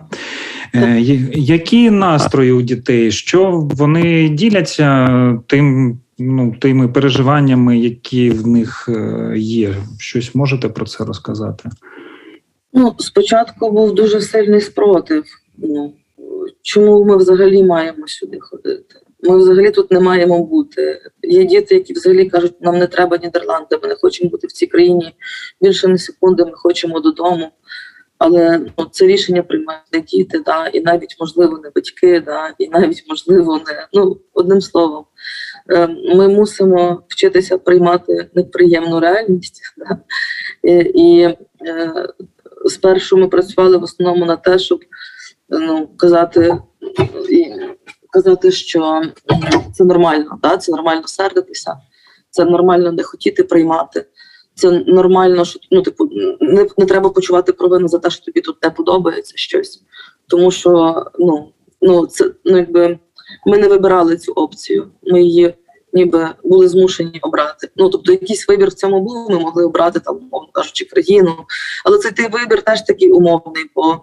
Е, 0.76 1.02
які 1.34 1.90
настрої 1.90 2.52
у 2.52 2.62
дітей? 2.62 3.12
Що 3.12 3.52
вони 3.52 4.30
діляться 4.30 5.08
тим? 5.48 6.00
Ну, 6.20 6.56
тими 6.60 6.88
переживаннями, 6.88 7.78
які 7.78 8.30
в 8.30 8.48
них 8.48 8.90
е, 8.90 9.34
є. 9.38 9.76
Щось 10.00 10.36
можете 10.36 10.70
про 10.70 10.86
це 10.86 11.06
розказати? 11.06 11.70
Ну, 12.74 12.96
спочатку 13.00 13.72
був 13.72 13.96
дуже 13.96 14.22
сильний 14.22 14.62
спротив. 14.62 15.24
Ну, 15.58 15.94
Чому 16.62 17.04
ми 17.04 17.18
взагалі 17.18 17.64
маємо 17.64 18.08
сюди 18.08 18.40
ходити? 18.40 18.96
Ми 19.24 19.38
взагалі 19.38 19.72
тут 19.72 19.92
не 19.92 20.00
маємо 20.00 20.46
бути. 20.46 21.02
Є 21.24 21.46
діти, 21.46 21.76
які 21.76 21.94
взагалі 21.94 22.26
кажуть, 22.26 22.62
нам 22.62 22.78
не 22.78 22.88
треба 22.88 23.18
Нідерланди, 23.18 23.80
ми 23.84 23.90
не 23.90 23.96
хочемо 23.96 24.30
бути 24.30 24.48
в 24.48 24.52
цій 24.52 24.68
країні 24.68 25.16
більше 25.62 25.88
не 25.88 25.98
секунди, 25.98 26.46
ми 26.46 26.52
хочемо 26.54 27.00
додому. 27.00 27.52
Але 28.18 28.62
ну, 28.78 28.86
це 28.92 29.08
рішення 29.08 29.44
приймають 29.44 29.84
не 29.94 30.02
діти, 30.02 30.40
да, 30.46 30.68
і 30.68 30.82
навіть 30.82 31.16
можливо 31.20 31.60
не 31.64 31.72
батьки, 31.76 32.22
да, 32.26 32.54
і 32.58 32.70
навіть 32.70 33.06
можливо 33.10 33.58
не 33.58 33.88
ну 33.94 34.18
одним 34.34 34.62
словом. 34.62 35.06
Е, 35.72 35.88
ми 36.16 36.28
мусимо 36.28 37.04
вчитися 37.08 37.58
приймати 37.58 38.30
неприємну 38.36 39.00
реальність. 39.00 39.62
Да? 39.78 39.98
І, 40.64 40.74
і 40.96 41.22
е, 41.22 41.38
спершу 42.66 43.18
ми 43.18 43.28
працювали 43.28 43.78
в 43.78 43.84
основному 43.84 44.26
на 44.26 44.38
те, 44.38 44.60
щоб 44.60 44.80
ну, 45.50 45.90
казати, 45.98 46.58
і, 47.30 47.46
казати, 48.10 48.52
що 48.52 49.02
це 49.74 49.84
нормально, 49.84 50.40
да? 50.44 50.58
це 50.58 50.72
нормально 50.72 51.04
сердитися, 51.06 51.78
це 52.30 52.46
нормально 52.46 52.92
не 52.92 53.04
хотіти 53.04 53.44
приймати. 53.44 54.06
Це 54.56 54.72
нормально, 54.72 55.46
що 55.46 55.60
ну 55.72 55.82
типу 55.82 56.10
не 56.42 56.68
не 56.78 56.86
треба 56.86 57.10
почувати 57.10 57.54
провину 57.54 57.88
за 57.88 58.00
те, 58.00 58.10
що 58.10 58.26
тобі 58.26 58.42
тут 58.42 58.64
не 58.64 58.70
подобається 58.70 59.34
щось, 59.36 59.84
тому 60.28 60.52
що 60.52 61.04
ну 61.20 61.54
ну 61.82 62.08
це 62.08 62.32
ну 62.46 62.58
якби 62.58 63.00
ми 63.46 63.58
не 63.58 63.68
вибирали 63.68 64.18
цю 64.18 64.32
опцію. 64.32 64.92
Ми 65.04 65.24
її 65.24 65.54
ніби 65.94 66.30
були 66.44 66.68
змушені 66.68 67.20
обрати. 67.22 67.70
Ну 67.76 67.90
тобто, 67.90 68.12
якийсь 68.12 68.48
вибір 68.48 68.70
в 68.70 68.74
цьому 68.74 69.02
був. 69.02 69.30
Ми 69.30 69.40
могли 69.40 69.66
обрати 69.66 70.00
там, 70.00 70.16
умовно 70.16 70.50
кажучи, 70.52 70.86
країну. 70.86 71.36
Але 71.86 71.98
цей 71.98 72.12
той 72.12 72.28
вибір 72.28 72.62
теж 72.62 72.82
такий 72.82 73.12
умовний, 73.12 73.66
бо 73.76 74.02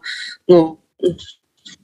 ну 0.48 0.78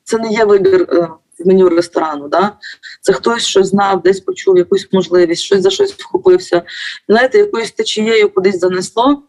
це 0.04 0.18
не 0.18 0.32
є 0.32 0.44
вибір 0.44 0.86
е, 0.92 1.08
в 1.38 1.46
меню 1.46 1.68
ресторану. 1.68 2.28
Да? 2.28 2.52
Це 3.00 3.12
хтось 3.12 3.46
щось 3.46 3.66
знав, 3.66 4.02
десь 4.02 4.20
почув 4.20 4.58
якусь 4.58 4.88
можливість, 4.92 5.42
щось 5.42 5.62
за 5.62 5.70
щось 5.70 5.92
вхопився. 5.92 6.62
Знаєте, 7.08 7.38
якоюсь 7.38 7.72
течією 7.72 8.34
кудись 8.34 8.60
занесло. 8.60 9.22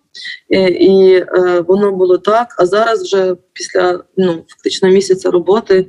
І, 0.49 0.59
і 0.59 1.15
е, 1.15 1.63
воно 1.67 1.91
було 1.91 2.17
так. 2.17 2.55
А 2.57 2.65
зараз, 2.65 3.03
вже 3.03 3.35
після 3.53 4.03
ну 4.17 4.45
фактично 4.47 4.89
місяця 4.89 5.31
роботи, 5.31 5.87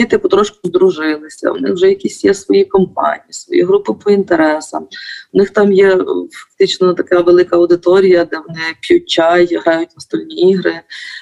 діти 0.00 0.18
потрошку 0.18 0.58
здружилися. 0.64 1.50
У 1.50 1.58
них 1.58 1.72
вже 1.72 1.88
якісь 1.88 2.24
є 2.24 2.34
свої 2.34 2.64
компанії, 2.64 3.24
свої 3.30 3.62
групи 3.62 3.92
по 4.04 4.10
інтересам. 4.10 4.88
У 5.32 5.38
них 5.38 5.50
там 5.50 5.72
є 5.72 5.98
фактично 6.30 6.94
така 6.94 7.20
велика 7.20 7.56
аудиторія, 7.56 8.24
де 8.24 8.36
вони 8.36 8.60
п'ють 8.80 9.08
чай, 9.08 9.56
грають 9.64 9.88
настольні 9.96 10.50
ігри, 10.50 10.80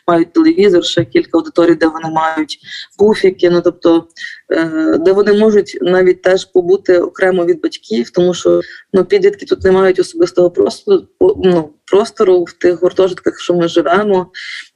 мають 0.09 0.33
телевізор, 0.33 0.85
ще 0.85 1.05
кілька 1.05 1.39
аудиторій, 1.39 1.75
де 1.75 1.87
вони 1.87 2.11
мають 2.11 2.59
пуфіки. 2.99 3.51
Ну 3.51 3.61
тобто, 3.61 4.05
е, 4.53 4.97
де 4.99 5.13
вони 5.13 5.33
можуть 5.33 5.79
навіть 5.81 6.23
теж 6.23 6.45
побути 6.45 6.99
окремо 6.99 7.45
від 7.45 7.61
батьків, 7.61 8.11
тому 8.11 8.35
що 8.35 8.61
ну 8.93 9.05
підлітки 9.05 9.47
тут 9.47 9.65
не 9.65 9.73
мають 9.73 9.99
особистого 9.99 10.51
простору. 10.51 11.03
Ну, 11.21 11.71
простору 11.85 12.45
в 12.45 12.53
тих 12.53 12.83
гуртожитках, 12.83 13.41
що 13.41 13.55
ми 13.55 13.69
живемо. 13.69 14.31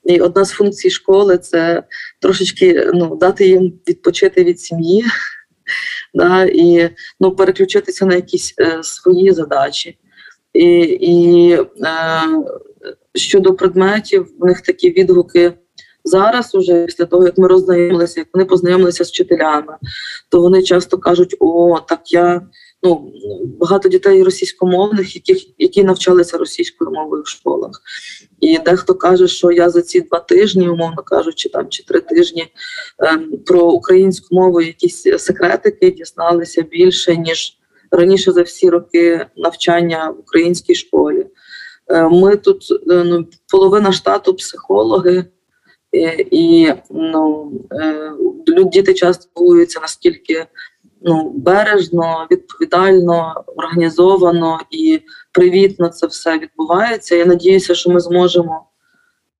І 0.04 0.20
одна 0.20 0.44
з 0.44 0.50
функцій 0.50 0.90
школи 0.90 1.38
це 1.38 1.82
трошечки 2.20 2.90
ну, 2.94 3.16
дати 3.16 3.48
їм 3.48 3.72
відпочити 3.88 4.44
від 4.44 4.60
сім'ї 4.60 5.04
да, 6.14 6.44
і 6.44 6.90
ну, 7.20 7.36
переключитися 7.36 8.06
на 8.06 8.14
якісь 8.14 8.54
е, 8.58 8.82
свої 8.82 9.32
задачі. 9.32 9.98
І 10.52 10.80
і 11.00 11.52
е, 11.52 11.60
щодо 13.14 13.54
предметів, 13.54 14.32
в 14.38 14.46
них 14.46 14.60
такі 14.60 14.90
відгуки 14.90 15.52
зараз, 16.04 16.54
уже 16.54 16.84
після 16.84 17.04
того, 17.04 17.24
як 17.24 17.38
ми 17.38 17.48
роззнайомилися, 17.48 18.20
як 18.20 18.28
вони 18.32 18.44
познайомилися 18.44 19.04
з 19.04 19.08
вчителями, 19.08 19.76
то 20.28 20.40
вони 20.40 20.62
часто 20.62 20.98
кажуть: 20.98 21.36
О, 21.40 21.80
так 21.88 22.12
я 22.12 22.42
ну 22.82 23.12
багато 23.60 23.88
дітей 23.88 24.22
російськомовних, 24.22 25.14
яких 25.14 25.46
які 25.58 25.84
навчалися 25.84 26.38
російською 26.38 26.90
мовою 26.90 27.22
в 27.22 27.28
школах. 27.28 27.82
І 28.40 28.58
дехто 28.58 28.94
каже, 28.94 29.28
що 29.28 29.52
я 29.52 29.70
за 29.70 29.82
ці 29.82 30.00
два 30.00 30.20
тижні, 30.20 30.68
умовно 30.68 31.02
кажучи, 31.02 31.48
там 31.48 31.68
чи 31.68 31.84
три 31.84 32.00
тижні 32.00 32.46
ем, 32.98 33.32
про 33.46 33.70
українську 33.70 34.34
мову 34.34 34.60
якісь 34.60 35.02
секретики 35.02 35.90
дізналися 35.90 36.62
більше 36.62 37.16
ніж 37.16 37.58
раніше 37.90 38.32
за 38.32 38.42
всі 38.42 38.70
роки 38.70 39.26
навчання 39.36 40.10
в 40.10 40.20
українській 40.20 40.74
школі. 40.74 41.26
Е, 41.88 42.08
ми 42.08 42.36
тут 42.36 42.64
е, 42.90 43.04
ну, 43.04 43.26
половина 43.50 43.92
штату 43.92 44.34
психологи. 44.34 45.24
І, 46.30 46.72
ну, 46.90 47.52
е, 47.72 48.12
діти 48.64 48.94
часто 48.94 49.30
дивуються, 49.36 49.80
наскільки 49.80 50.46
ну, 51.04 51.32
бережно, 51.36 52.26
відповідально, 52.30 53.44
організовано 53.56 54.60
і 54.70 55.00
привітно 55.32 55.88
це 55.88 56.06
все 56.06 56.38
відбувається. 56.38 57.16
Я 57.16 57.24
надіюся, 57.24 57.74
що 57.74 57.90
ми 57.90 58.00
зможемо 58.00 58.66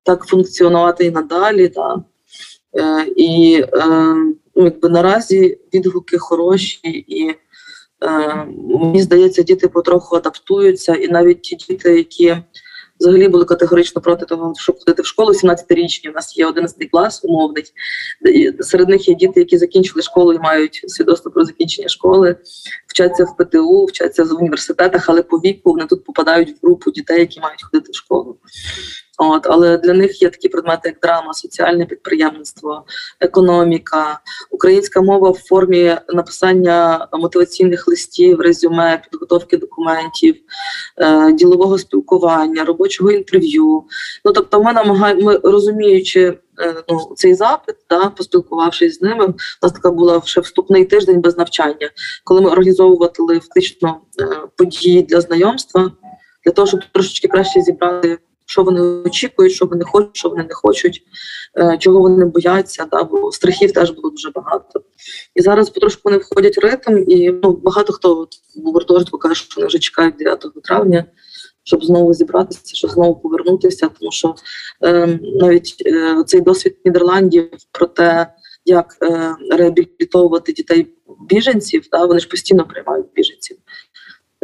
так 0.03 0.25
функціонувати 0.25 1.05
і 1.05 1.11
надалі. 1.11 1.67
Да. 1.67 2.03
Е, 2.77 3.05
І 3.15 3.63
е, 3.73 3.87
ну, 4.55 4.63
якби 4.65 4.89
наразі 4.89 5.59
відгуки 5.73 6.17
хороші, 6.17 6.79
і 6.83 7.35
е, 8.03 8.45
мені 8.79 9.01
здається, 9.01 9.43
діти 9.43 9.67
потроху 9.67 10.15
адаптуються, 10.15 10.95
і 10.95 11.07
навіть 11.07 11.41
ті 11.41 11.55
діти, 11.55 11.97
які 11.97 12.37
взагалі 13.03 13.27
були 13.27 13.45
категорично 13.45 14.01
проти 14.01 14.25
того, 14.25 14.53
щоб 14.57 14.79
ходити 14.79 15.01
в 15.01 15.05
школу 15.05 15.31
17-річні. 15.31 16.09
У 16.09 16.13
нас 16.13 16.37
є 16.37 16.45
11 16.45 16.89
клас 16.91 17.23
умовний. 17.23 17.63
Серед 18.59 18.89
них 18.89 19.09
є 19.09 19.15
діти, 19.15 19.39
які 19.39 19.57
закінчили 19.57 20.01
школу 20.01 20.33
і 20.33 20.39
мають 20.39 20.85
свідоцтво 20.87 21.31
про 21.31 21.45
закінчення 21.45 21.87
школи, 21.87 22.35
вчаться 22.87 23.23
в 23.23 23.37
ПТУ, 23.37 23.85
вчаться 23.85 24.23
в 24.23 24.33
університетах, 24.39 25.09
але 25.09 25.23
по 25.23 25.37
віку 25.37 25.71
вони 25.71 25.85
тут 25.85 26.03
попадають 26.03 26.49
в 26.49 26.65
групу 26.65 26.91
дітей, 26.91 27.19
які 27.19 27.39
мають 27.39 27.63
ходити 27.63 27.91
в 27.91 27.95
школу. 27.95 28.37
От, 29.17 29.47
Але 29.47 29.77
для 29.77 29.93
них 29.93 30.21
є 30.21 30.29
такі 30.29 30.49
предмети, 30.49 30.89
як 30.89 30.99
драма, 30.99 31.33
соціальне 31.33 31.85
підприємництво, 31.85 32.83
економіка, 33.19 34.19
українська 34.51 35.01
мова 35.01 35.29
в 35.29 35.37
формі 35.37 35.97
написання 36.13 37.07
мотиваційних 37.13 37.87
листів, 37.87 38.41
резюме, 38.41 39.01
підготовки 39.11 39.57
документів, 39.57 40.35
е, 40.97 41.31
ділового 41.31 41.77
спілкування, 41.77 42.63
робочого 42.63 43.11
інтерв'ю. 43.11 43.83
Ну 44.25 44.31
тобто, 44.31 44.63
ми 44.63 44.73
намагаємо, 44.73 45.21
ми 45.21 45.37
розуміючи 45.43 46.37
е, 46.59 46.83
ну, 46.89 47.13
цей 47.15 47.33
запит, 47.33 47.75
да, 47.89 48.09
поспілкувавшись 48.09 48.99
з 48.99 49.01
ними, 49.01 49.25
у 49.25 49.33
нас 49.61 49.71
така 49.71 49.91
була 49.91 50.21
ще 50.25 50.41
вступний 50.41 50.85
тиждень 50.85 51.21
без 51.21 51.37
навчання, 51.37 51.89
коли 52.23 52.41
ми 52.41 52.49
організовували 52.49 53.39
фактично 53.39 53.97
е, 54.21 54.25
події 54.57 55.01
для 55.01 55.21
знайомства, 55.21 55.91
для 56.45 56.51
того, 56.51 56.67
щоб 56.67 56.79
трошечки 56.93 57.27
краще 57.27 57.61
зібрати 57.61 58.19
що 58.53 58.63
вони 58.63 58.81
очікують, 58.81 59.53
що 59.53 59.65
вони 59.65 59.85
хочуть, 59.85 60.17
що 60.17 60.29
вони 60.29 60.43
не 60.43 60.53
хочуть, 60.53 61.03
е, 61.59 61.77
чого 61.77 61.99
вони 61.99 62.25
бояться, 62.25 62.85
да, 62.91 63.03
бо 63.03 63.31
страхів 63.31 63.71
теж 63.71 63.91
було 63.91 64.09
дуже 64.09 64.29
багато. 64.29 64.81
І 65.35 65.41
зараз 65.41 65.69
потрошку 65.69 66.01
вони 66.03 66.17
входять 66.17 66.57
в 66.57 66.59
ритм, 66.59 67.03
і 67.07 67.31
ну, 67.43 67.51
багато 67.63 67.93
хто 67.93 68.27
в 68.55 68.71
гуртожитку 68.71 69.17
каже, 69.17 69.35
що 69.35 69.55
вони 69.55 69.67
вже 69.67 69.79
чекають 69.79 70.15
9 70.15 70.45
травня, 70.63 71.05
щоб 71.63 71.85
знову 71.85 72.13
зібратися, 72.13 72.75
щоб 72.75 72.91
знову 72.91 73.15
повернутися. 73.15 73.89
Тому 73.99 74.11
що 74.11 74.35
е, 74.85 75.19
навіть 75.41 75.83
е, 75.85 76.23
цей 76.27 76.41
досвід 76.41 76.77
Нідерландів 76.85 77.49
про 77.71 77.87
те, 77.87 78.27
як 78.65 78.97
е, 79.01 79.35
реабілітовувати 79.51 80.53
дітей 80.53 80.87
біженців, 81.29 81.83
да, 81.91 82.05
вони 82.05 82.19
ж 82.19 82.27
постійно 82.27 82.65
приймають 82.65 83.05
біженців. 83.15 83.57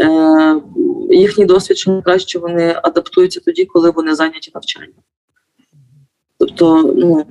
Е, 0.01 0.61
їхній 1.09 1.45
досвід 1.45 1.77
що 1.77 2.01
краще 2.01 2.39
вони 2.39 2.75
адаптуються 2.83 3.39
тоді, 3.39 3.65
коли 3.65 3.91
вони 3.91 4.15
зайняті 4.15 4.51
навчанням. 4.53 4.93
Тобто 6.37 6.93
ну, 6.97 7.25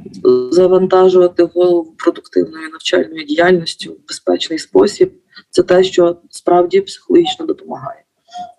завантажувати 0.53 1.43
голову 1.43 1.95
продуктивною 1.99 2.71
навчальною 2.71 3.25
діяльністю 3.25 3.93
в 3.93 4.09
безпечний 4.09 4.59
спосіб 4.59 5.13
це 5.51 5.63
те, 5.63 5.85
що 5.85 6.17
справді 6.31 6.81
психологічно 6.81 7.47
допомагає. 7.47 8.05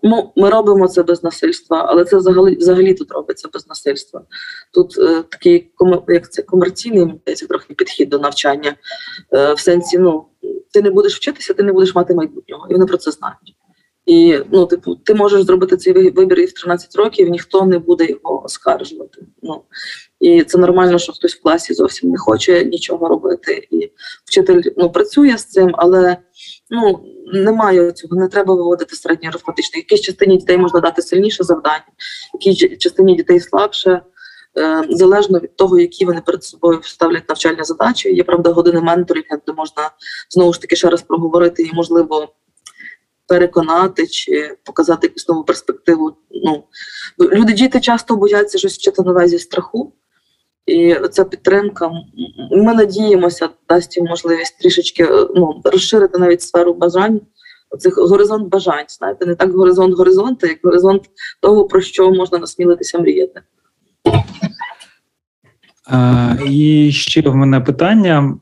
Ну, 0.04 0.32
Ми 0.36 0.50
робимо 0.50 0.88
це 0.88 1.04
без 1.04 1.24
насильства, 1.24 1.86
але 1.90 2.06
це 2.06 2.18
взагалі 2.18 2.56
взагалі 2.56 2.94
тут 2.94 3.12
робиться 3.12 3.50
без 3.54 3.68
насильства. 3.68 4.22
Тут 4.74 4.98
е, 4.98 5.24
такий 5.30 5.72
як 6.08 6.32
це 6.32 6.42
комерційний 6.42 7.14
трохи 7.50 7.74
підхід 7.74 8.10
до 8.10 8.20
навчання, 8.20 8.76
е, 9.34 9.54
в 9.54 9.60
сенсі, 9.60 9.98
ну, 9.98 10.26
ти 10.72 10.82
не 10.82 10.90
будеш 10.90 11.16
вчитися, 11.16 11.54
ти 11.54 11.64
не 11.64 11.74
будеш 11.74 11.96
мати 11.96 12.14
майбутнього, 12.14 12.68
і 12.70 12.74
вони 12.74 12.86
про 12.86 12.98
це 12.98 13.12
знають. 13.12 13.56
І 14.10 14.40
ну, 14.52 14.66
типу, 14.66 14.96
ти 14.96 15.14
можеш 15.14 15.44
зробити 15.44 15.78
цей 15.78 15.94
вибір 15.94 16.40
і 16.40 16.46
в 16.46 16.54
13 16.54 16.96
років, 16.96 17.30
ніхто 17.30 17.66
не 17.66 17.80
буде 17.80 18.06
його 18.06 18.44
оскаржувати. 18.46 19.22
Ну 19.42 19.62
і 20.20 20.44
це 20.44 20.58
нормально, 20.58 21.00
що 21.00 21.14
хтось 21.14 21.36
в 21.36 21.42
класі 21.42 21.74
зовсім 21.74 22.10
не 22.10 22.18
хоче 22.18 22.66
нічого 22.66 23.08
робити. 23.08 23.68
І 23.72 23.92
вчитель 24.26 24.62
ну 24.78 24.92
працює 24.92 25.38
з 25.38 25.46
цим, 25.46 25.72
але 25.74 26.18
ну 26.70 27.00
немає 27.34 27.92
цього, 27.92 28.16
не 28.16 28.28
треба 28.28 28.56
виводити 28.56 28.96
середньо 28.96 29.30
арифметичне. 29.30 29.80
Якійсь 29.80 30.02
частині 30.02 30.38
дітей 30.38 30.58
можна 30.58 30.80
дати 30.80 31.02
сильніше 31.02 31.44
завдання, 31.44 31.84
якій 32.34 32.78
частині 32.78 33.16
дітей 33.16 33.40
слабше. 33.40 34.02
Е, 34.58 34.84
залежно 34.90 35.40
від 35.40 35.56
того, 35.56 35.80
які 35.80 36.06
вони 36.06 36.22
перед 36.22 36.44
собою 36.44 36.80
ставлять 36.84 37.30
навчальні 37.30 37.64
задачі. 37.64 38.14
Є 38.14 38.24
правда 38.24 38.50
години 38.50 38.82
менторів, 38.82 39.24
де 39.48 39.54
можна 39.54 39.92
знову 40.30 40.54
ж 40.54 40.62
таки 40.62 40.76
ще 40.76 40.90
раз 40.90 41.02
проговорити 41.02 41.64
і 41.64 41.74
можливо 41.74 42.34
переконати 43.30 44.08
чи 44.08 44.58
показати 44.64 45.08
якусь 45.08 45.28
нову 45.30 45.44
перспективу. 45.44 46.14
Ну 46.46 46.64
люди 47.20 47.54
діти 47.54 47.80
часто 47.80 48.16
бояться 48.16 48.58
щось 48.58 48.76
вчити 48.76 49.02
нове 49.02 49.28
зі 49.28 49.40
страху, 49.40 49.94
і 50.66 50.96
ця 51.12 51.24
підтримка. 51.24 51.92
Ми 52.52 52.74
надіємося, 52.74 53.50
дасть 53.70 53.98
їм 53.98 54.06
можливість 54.06 54.60
трішечки 54.60 55.08
ну, 55.36 55.62
розширити 55.64 56.18
навіть 56.18 56.42
сферу 56.42 56.74
бажань. 56.74 57.22
Цих 57.80 57.98
горизонт 57.98 58.50
бажань, 58.50 58.86
знаєте, 58.90 59.26
не 59.26 59.36
так 59.36 59.52
горизонт 59.52 59.96
горизонту, 59.96 60.48
як 60.48 60.60
горизонт 60.64 61.02
того, 61.42 61.66
про 61.66 61.82
що 61.82 62.12
можна 62.12 62.38
насмілитися 62.38 63.00
мріяти. 63.00 63.42
І 66.50 66.92
ще 66.92 67.22
в 67.22 67.36
мене 67.36 67.60
питання. 67.60 68.38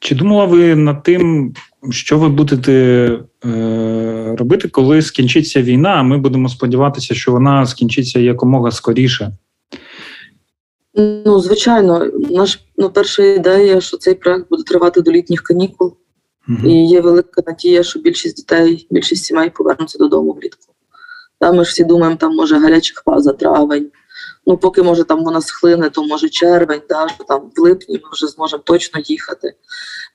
Чи 0.00 0.14
думала 0.14 0.44
ви 0.44 0.74
над 0.74 1.02
тим, 1.02 1.54
що 1.90 2.18
ви 2.18 2.28
будете 2.28 2.72
е, 3.44 4.36
робити, 4.38 4.68
коли 4.68 5.02
скінчиться 5.02 5.62
війна? 5.62 5.88
А 5.88 6.02
ми 6.02 6.18
будемо 6.18 6.48
сподіватися, 6.48 7.14
що 7.14 7.32
вона 7.32 7.66
скінчиться 7.66 8.20
якомога 8.20 8.70
скоріше? 8.70 9.32
Ну, 10.94 11.40
звичайно, 11.40 12.10
наш 12.30 12.60
ну, 12.76 12.90
перша 12.90 13.22
ідея, 13.22 13.80
що 13.80 13.96
цей 13.96 14.14
проект 14.14 14.48
буде 14.50 14.62
тривати 14.62 15.02
до 15.02 15.12
літніх 15.12 15.42
канікул, 15.42 15.96
угу. 16.48 16.68
і 16.68 16.86
є 16.86 17.00
велика 17.00 17.42
надія, 17.46 17.82
що 17.82 18.00
більшість 18.00 18.36
дітей, 18.36 18.86
більшість 18.90 19.24
сімей 19.24 19.50
повернуться 19.50 19.98
додому 19.98 20.32
влітку. 20.32 20.74
Там 21.40 21.56
ми 21.56 21.64
ж 21.64 21.70
всі 21.70 21.84
думаємо, 21.84 22.16
там 22.16 22.36
може 22.36 22.58
гаряча 22.58 22.94
фаза, 23.04 23.32
травень. 23.32 23.90
Ну, 24.46 24.56
поки 24.56 24.82
може 24.82 25.04
там 25.04 25.24
вона 25.24 25.40
схлине, 25.40 25.90
то 25.90 26.04
може 26.04 26.28
червень, 26.28 26.82
да, 26.88 27.08
що 27.08 27.24
там 27.24 27.50
в 27.56 27.60
липні 27.60 27.94
ми 27.94 28.10
вже 28.12 28.26
зможемо 28.26 28.62
точно 28.66 29.00
їхати. 29.04 29.54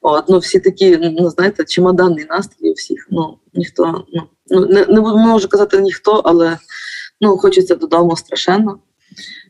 От, 0.06 0.30
ну 0.30 0.40
всі 0.40 0.60
такі, 0.60 0.98
ну 0.98 1.30
знаєте, 1.30 1.64
чемоданний 1.64 2.26
настрій 2.30 2.70
у 2.70 2.74
всіх. 2.74 3.08
Ну 3.12 3.38
ніхто 3.54 4.06
ну, 4.14 4.24
ну 4.50 4.66
не 4.66 4.86
не 4.86 5.02
можу 5.02 5.50
казати 5.50 5.82
ніхто, 5.82 6.12
але 6.12 6.58
ну 7.22 7.38
хочеться 7.38 7.76
додому 7.76 8.16
страшенно. 8.16 8.80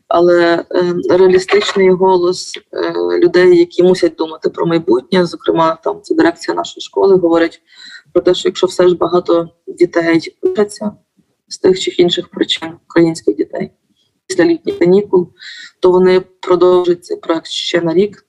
Але 0.08 0.64
е, 0.70 0.94
реалістичний 1.10 1.90
голос 1.90 2.52
е, 2.72 2.92
людей, 3.18 3.58
які 3.58 3.82
мусять 3.82 4.14
думати 4.14 4.50
про 4.50 4.66
майбутнє, 4.66 5.26
зокрема, 5.26 5.78
там 5.84 6.00
це 6.02 6.14
дирекція 6.14 6.54
нашої 6.54 6.82
школи, 6.82 7.16
говорить 7.16 7.62
про 8.12 8.22
те, 8.22 8.34
що 8.34 8.48
якщо 8.48 8.66
все 8.66 8.88
ж 8.88 8.96
багато 8.96 9.48
дітей 9.66 10.20
вчаться 10.42 10.92
з 11.48 11.58
тих 11.58 11.80
чи 11.80 11.90
інших 11.90 12.28
причин 12.28 12.72
українських 12.88 13.36
дітей 13.36 13.70
після 14.26 14.44
літніх 14.44 14.78
канікул, 14.78 15.28
то 15.80 15.90
вони 15.90 16.20
продовжать 16.20 17.04
цей 17.04 17.16
проект 17.16 17.46
ще 17.46 17.80
на 17.80 17.94
рік. 17.94 18.26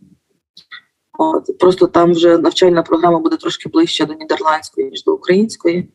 От, 1.17 1.57
Просто 1.57 1.87
там 1.87 2.11
вже 2.11 2.37
навчальна 2.37 2.83
програма 2.83 3.19
буде 3.19 3.37
трошки 3.37 3.69
ближче 3.69 4.05
до 4.05 4.13
нідерландської, 4.13 4.89
ніж 4.89 5.03
до 5.03 5.13
української. 5.13 5.89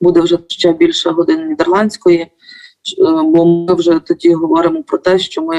Буде 0.00 0.20
вже 0.20 0.38
ще 0.48 0.72
більше 0.72 1.10
годин 1.10 1.48
нідерландської, 1.48 2.20
е, 2.20 2.28
бо 3.24 3.46
ми 3.46 3.74
вже 3.74 3.98
тоді 3.98 4.34
говоримо 4.34 4.82
про 4.82 4.98
те, 4.98 5.18
що 5.18 5.42
ми 5.42 5.56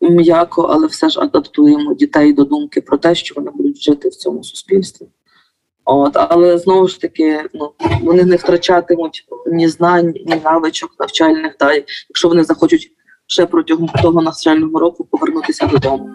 м'яко, 0.00 0.62
але 0.62 0.86
все 0.86 1.08
ж 1.08 1.20
адаптуємо 1.20 1.94
дітей 1.94 2.32
до 2.32 2.44
думки 2.44 2.80
про 2.80 2.98
те, 2.98 3.14
що 3.14 3.34
вони 3.36 3.50
будуть 3.50 3.82
жити 3.82 4.08
в 4.08 4.14
цьому 4.14 4.44
суспільстві. 4.44 5.06
От, 5.84 6.12
Але 6.14 6.58
знову 6.58 6.88
ж 6.88 7.00
таки, 7.00 7.44
ну 7.54 7.72
вони 8.02 8.24
не 8.24 8.36
втрачатимуть 8.36 9.24
ні 9.46 9.68
знань, 9.68 10.14
ні 10.26 10.40
навичок 10.44 10.90
навчальних, 10.98 11.56
да, 11.60 11.74
якщо 12.08 12.28
вони 12.28 12.44
захочуть 12.44 12.92
ще 13.26 13.46
протягом 13.46 13.88
того 14.02 14.22
навчального 14.22 14.78
року 14.78 15.04
повернутися 15.04 15.66
додому. 15.66 16.14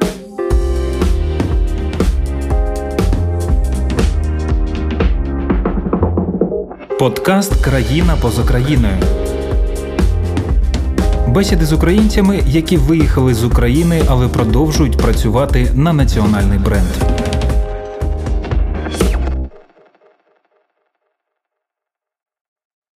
Подкаст 7.04 7.62
Країна 7.64 8.16
поза 8.22 8.44
країною. 8.44 8.98
Бесіди 11.28 11.66
з 11.66 11.74
українцями, 11.74 12.44
які 12.48 12.78
виїхали 12.78 13.34
з 13.34 13.44
України, 13.44 14.04
але 14.08 14.28
продовжують 14.28 14.98
працювати 14.98 15.72
на 15.76 15.94
національний 15.94 16.60
бренд. 16.60 17.23